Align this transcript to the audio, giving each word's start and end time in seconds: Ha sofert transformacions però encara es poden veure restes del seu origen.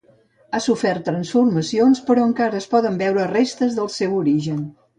Ha 0.53 0.61
sofert 0.67 1.03
transformacions 1.09 2.01
però 2.09 2.25
encara 2.29 2.63
es 2.63 2.67
poden 2.73 2.99
veure 3.05 3.29
restes 3.35 3.79
del 3.79 3.95
seu 4.01 4.21
origen. 4.25 4.69